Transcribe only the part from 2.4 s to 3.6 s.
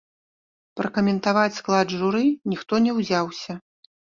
ніхто не ўзяўся.